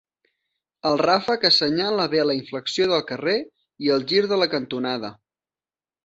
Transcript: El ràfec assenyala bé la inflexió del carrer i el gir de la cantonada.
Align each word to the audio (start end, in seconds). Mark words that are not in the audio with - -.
El 0.91 0.95
ràfec 1.01 1.43
assenyala 1.49 2.07
bé 2.13 2.23
la 2.29 2.35
inflexió 2.37 2.87
del 2.91 3.03
carrer 3.11 3.35
i 3.87 3.91
el 3.97 4.05
gir 4.13 4.23
de 4.33 4.41
la 4.45 4.49
cantonada. 4.55 5.13